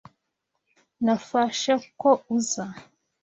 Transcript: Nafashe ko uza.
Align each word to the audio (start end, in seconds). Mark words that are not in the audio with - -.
Nafashe 1.03 1.73
ko 2.01 2.09
uza. 2.37 2.65